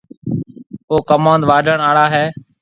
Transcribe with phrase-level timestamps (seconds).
[0.89, 2.25] او ڪموُند واڊهڻ آݪا هيَ۔